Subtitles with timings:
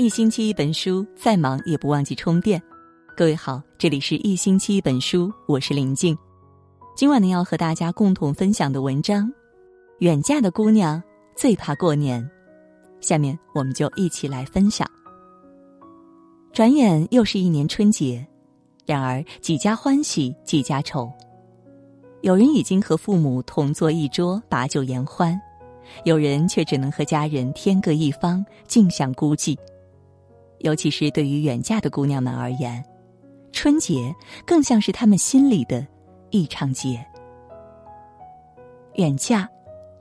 [0.00, 2.62] 一星期一本书，再忙也不忘记充电。
[3.16, 6.16] 各位好，这里是一星期一本书，我是林静。
[6.94, 9.28] 今晚呢，要和大家共同分享的文章：
[9.98, 11.02] 远嫁的姑娘
[11.34, 12.24] 最怕过年。
[13.00, 14.88] 下面我们就一起来分享。
[16.52, 18.24] 转眼又是一年春节，
[18.86, 21.12] 然而几家欢喜几家愁。
[22.20, 25.36] 有人已经和父母同坐一桌把酒言欢，
[26.04, 29.58] 有人却只能和家人天各一方，尽享孤寂。
[30.60, 32.84] 尤其是对于远嫁的姑娘们而言，
[33.52, 34.14] 春节
[34.46, 35.86] 更像是她们心里的
[36.30, 37.04] 一场劫。
[38.94, 39.48] 远嫁，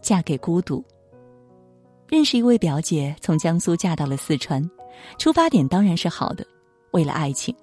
[0.00, 0.84] 嫁给孤独。
[2.08, 4.62] 认识一位表姐，从江苏嫁到了四川，
[5.18, 6.46] 出发点当然是好的，
[6.92, 7.54] 为了爱情。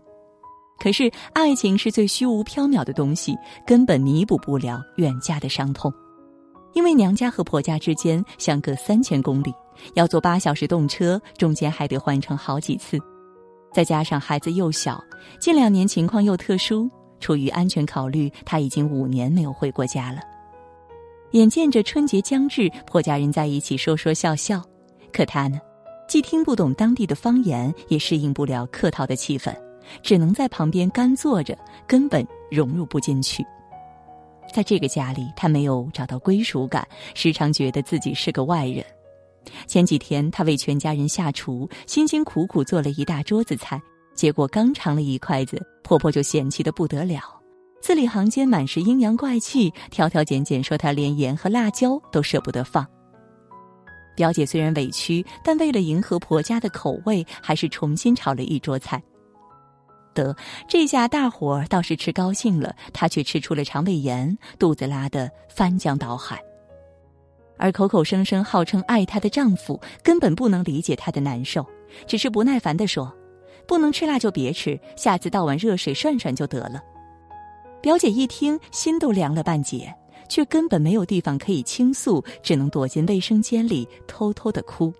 [0.79, 5.93] 可是爱情是最虚无缥缈的东西，根本弥补不了远嫁的伤痛，
[6.73, 9.53] 因为娘家和婆家之间相隔三千公里。
[9.95, 12.99] 要坐八小时动车，中间还得换乘好几次，
[13.73, 15.03] 再加上孩子幼小，
[15.39, 20.19] 近两年情况又特殊，出于安全考虑，他已经五年没有回过家了。
[21.31, 24.61] 眼见着春节将至，婆家人在一起说说笑笑，
[25.11, 25.59] 可他呢，
[26.07, 29.51] 既听不懂当地的方言，也适应不了客套的气氛，
[30.03, 33.43] 只能在旁边干坐着，根本融入不进去。
[34.53, 38.85] 在这个家里，他没有找到归属感，时常觉得自己是个外人。
[39.67, 43.81] 前几天，她为全家人下厨，辛辛苦苦做了一大桌子菜，
[44.13, 47.19] 结果刚尝了一筷子，婆婆就嫌弃的不得了，
[47.81, 52.87] 字里行间满是阴阳怪气，挑挑拣拣说她连盐和辣椒都舍不得放。
[54.15, 59.01] 表姐虽然委屈，但为了迎合婆家的口味，还是重新炒了一桌菜。
[60.13, 60.35] 得，
[60.67, 66.41] 这下大伙儿倒是吃高兴了，她却吃出了肠胃炎，肚子拉得翻江倒海。
[67.57, 71.65] 而口口声声号称爱她的丈夫根本不能理解她的难受，
[72.07, 73.13] 只是不耐烦地说
[73.67, 76.81] ：“不能吃辣就别吃，下次倒碗热水涮涮就得了。”
[77.81, 79.93] 表姐一听，心都凉了半截，
[80.27, 84.93] 却根本没有地方可以倾诉，只能躲进卫生间里偷偷的哭。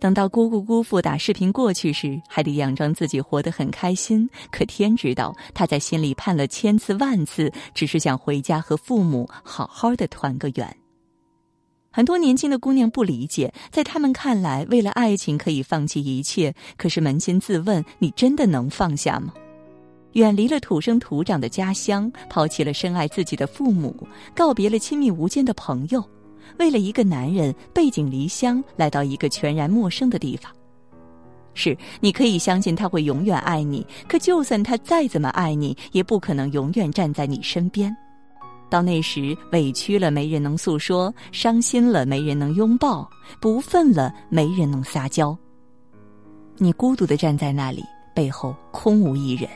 [0.00, 10.76] 等到姑姑姑父打视频过去时，还得佯装自己活得很开心，可天知道他在心里盼了千次万次，只是想回家和父母好好的团个圆。
[11.92, 16.54] 很多年轻的姑娘不理解，在他们看来，为了爱情可以放弃一切。
[16.78, 19.34] 可是扪心自问，你真的能放下吗？
[20.12, 23.94] 远离了土生土长的家乡，抛弃了深爱自己的父母，
[24.34, 26.02] 告别了亲密无间的朋友，
[26.58, 30.50] 为了一个男人背井离乡来到一个全然陌生的地方。
[31.54, 37.94] 是，你可以相信他会永远爱你，可就算他再怎么爱你，也不可能永远站在你身边。
[38.70, 43.08] 到那时，委屈了没人能诉说，伤心了没人能拥抱，
[43.40, 45.36] 不忿了没人能撒娇。
[46.56, 47.82] 你孤独的站在那里，
[48.14, 49.50] 背后空无一人。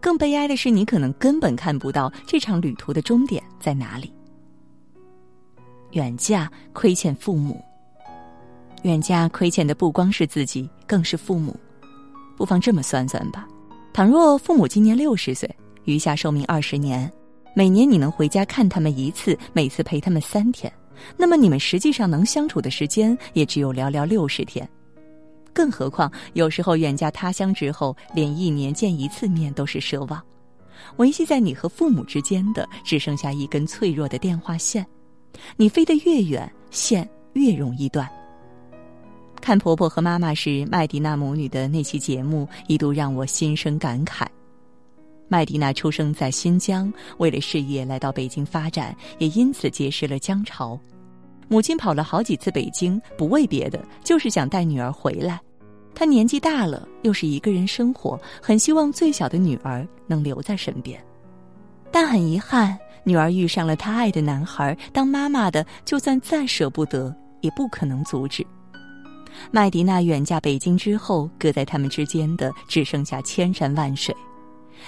[0.00, 4.12] 更悲哀的是，你可能根本看不到这场旅途的终点在哪里。
[5.94, 7.62] 远嫁亏欠父母，
[8.82, 11.54] 远嫁亏欠的不光是自己，更是父母。
[12.36, 13.46] 不妨这么算算吧：
[13.92, 15.48] 倘若父母今年六十岁，
[15.84, 17.10] 余下寿命二十年。
[17.54, 20.72] 每年你能回家看他们一次，每次陪他们三天，
[21.16, 24.68] 那么你们实际上能相处的时间也只有寥寥六十天。
[25.52, 30.20] 更何况有时候远嫁他乡之后，连一年见一次面都是奢望。
[30.96, 34.84] 维系在你和父母之间的，只剩下一根脆弱的电话线。
[35.56, 38.08] 你飞得越远，线越容易断。
[39.40, 44.26] 看婆婆和妈妈是麦迪娜母女的那期节目，一度让我心生感慨。
[45.28, 50.78] 麦迪娜出生在新疆，为了事业来到北京发展，也因此结识了姜潮。
[51.48, 55.40] 母亲跑了好几次北京，不为别的，就是想带女儿回来。
[55.94, 60.98] 她年纪大了，又是一个人生活，很希望最小的女儿能留在身边。
[61.90, 68.44] 但很遗憾，女儿遇上了她爱的男孩，当妈妈的就算再舍不得，也不可能阻止。
[69.50, 74.14] 麦迪娜远嫁北京之后，隔在他们之间的只剩下千山万水。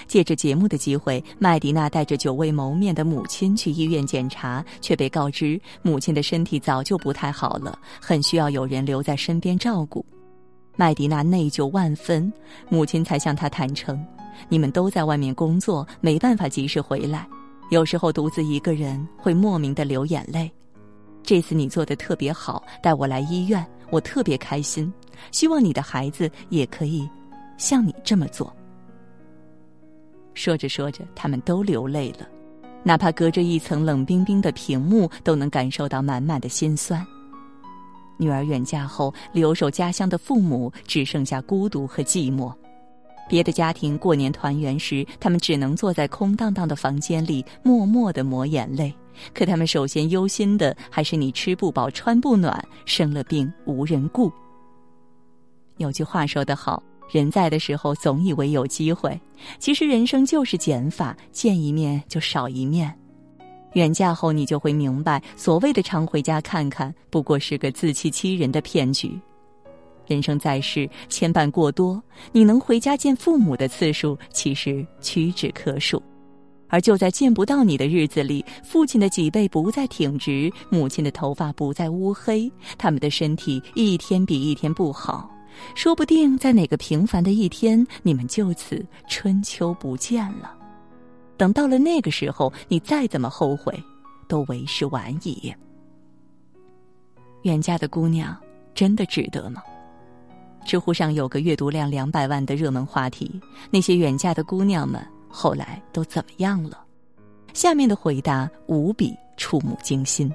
[0.06, 10.04] 借着节目的机会，麦迪娜带着久未谋面的母亲去医院检查，却被告知母亲的身体早就不太好了，很需要有人留在身边照顾。
[10.76, 12.30] 麦迪娜内疚万分，
[12.68, 13.98] 母亲才向她坦诚
[14.50, 17.26] ：“你们都在外面工作，没办法及时回来，
[17.70, 20.50] 有时候独自一个人会莫名的流眼泪。
[21.22, 24.92] 这次你做的特别好，带我来医院，我特别开心。
[25.32, 27.08] 希望你的孩子也可以
[27.58, 28.54] 像你这么做。”
[30.34, 32.28] 说着说着，他们都流泪了，
[32.84, 37.04] 哪怕隔着一层冷冰冰的屏幕，都能感受到满满的心酸。
[38.18, 42.54] 女儿远嫁后，留守家乡的父母只剩下孤独和寂寞。
[43.28, 48.94] 别的家庭过年团圆时，他们只能坐在空荡荡的房间里，默默的抹眼泪。
[49.32, 54.30] 可他们首先忧心的还是你吃不饱、穿不暖、生了病无人顾。
[55.78, 59.18] 有句话说得好：“人在的时候总以为有机会，
[59.58, 62.94] 其实人生就是减法，见一面就少一面。
[63.72, 69.18] 远嫁后，你就会明白，所谓的常回家看看，不过是个自欺欺人的骗局。”
[70.06, 76.02] 人生在世，牵绊过多，你能回家见父母的次数其实屈指可数。
[76.68, 85.30] 而就在见不到你的日子里，父亲的脊背不再挺直，母亲的头发不再乌黑，他们的身体一天比一天不好。
[85.74, 90.54] 说不定在哪个平凡的一天，你们就此春秋不见了。
[91.36, 93.72] 等到了那个时候，你再怎么后悔，
[94.26, 95.54] 都为时晚矣。
[97.42, 98.36] 远嫁的姑娘，
[98.74, 99.62] 真的值得吗？
[100.66, 103.40] 知乎上有个阅读量两百万的热门话题：
[103.70, 106.84] 那些远嫁的姑娘们后来都怎么样了？
[107.54, 110.30] 下面的回答无比触目惊心。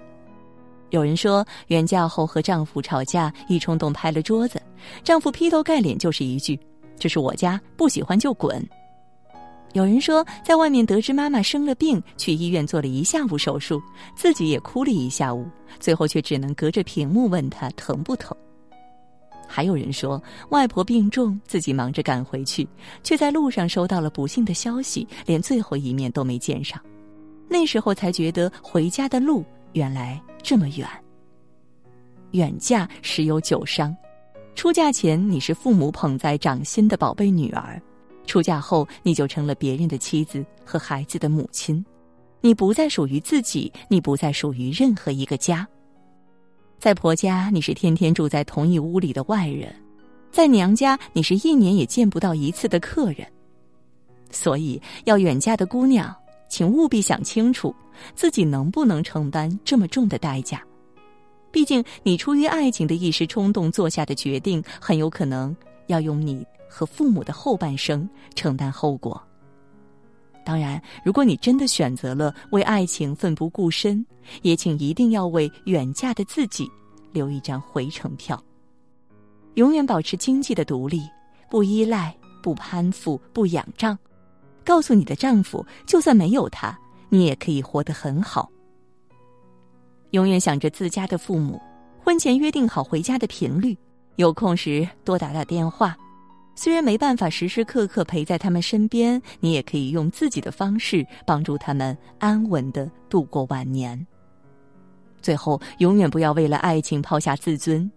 [0.90, 4.62] 有人说，远嫁后和丈夫吵架，一冲动拍了桌子，
[5.04, 6.58] 丈夫劈头盖脸就是一句
[6.98, 8.66] ：“这是我家，不喜欢就滚。”
[9.74, 13.82] 有人说，在外面得知妈妈生了病，去医院做了一下午手术，
[14.16, 15.46] 自己也哭了一下午，
[15.80, 18.36] 最后却只能隔着屏幕问她疼不疼。
[19.54, 22.66] 还有人说，外婆病重，自己忙着赶回去，
[23.04, 26.82] 却在路上收到了不幸的消息，连最后一面都没见上。
[27.50, 29.44] 那时候才觉得回家的路
[29.74, 30.88] 原来这么远。
[32.32, 33.94] 远嫁十有九伤，
[34.56, 37.82] 出嫁前你是父母捧在掌心的宝贝女儿，
[38.26, 41.86] 出嫁后你就成了别人的妻子和孩子的母亲，
[42.40, 45.68] 你不再属于自己，你不再属于任何一个家。
[46.82, 49.70] 在婆家，你是天天住在同一屋里的外人；
[50.32, 53.18] 在娘家，你是一年也见不到一次的客人。
[54.32, 56.12] 所以，要远嫁的姑娘，
[56.50, 57.72] 请务必想清楚，
[58.16, 60.60] 自己能不能承担这么重的代价。
[61.52, 65.56] 毕竟，你出于爱情的一时冲动做下的决定，很有可能
[65.86, 69.22] 要用你和父母的后半生承担后果。
[70.44, 74.06] 当然，如果你真的选择了为爱情奋不顾身，
[74.42, 76.70] 也请一定要为远嫁的自己
[77.12, 78.42] 留一张回程票。
[79.56, 81.02] 永远保持经济的独立，
[81.50, 83.98] 不依赖，不攀附，不仰仗。
[84.64, 86.78] 告诉你的丈夫，就算没有他，
[87.10, 88.50] 你也可以活得很好。
[90.12, 91.62] 永远想着自家的父母，
[92.04, 93.78] 婚前约定好回家的频率，
[94.16, 95.96] 有空时多打打电话。
[96.54, 104.06] 虽然没办法时时刻刻陪在他们身边，你也可以用自己的方式帮助他们安稳的度过晚年。
[105.22, 107.90] 最后，永远不要为了爱情抛下自尊，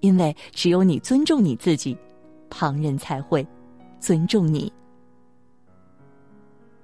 [0.00, 1.96] 因为只有你尊重你自己，
[2.48, 3.46] 旁人才会
[3.98, 4.72] 尊重你。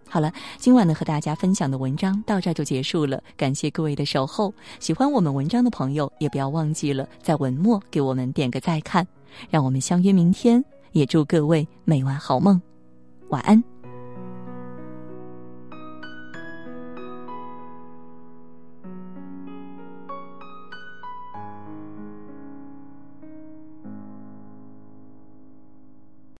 [0.08, 4.52] 好了，今晚呢和大家分享的文章到这就结束了，感谢各位的守候。
[4.80, 9.06] 喜欢我们文章的朋友，也不要忘记了在文末给我们点个再看，
[9.48, 10.62] 让我们相约明天。
[10.92, 12.60] 也祝各位每晚好梦，
[13.28, 13.71] 晚安。